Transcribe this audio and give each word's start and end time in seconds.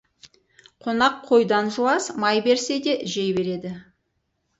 Қонақ 0.85 1.19
қойдан 1.27 1.65
жуас, 1.75 2.05
май 2.23 2.41
берсе 2.47 2.79
де, 2.87 2.95
жей 3.17 3.29
береді. 3.37 3.75